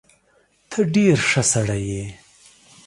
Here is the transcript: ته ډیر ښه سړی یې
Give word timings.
ته 0.69 0.79
ډیر 0.93 1.17
ښه 1.29 1.41
سړی 1.51 1.81
یې 1.93 2.05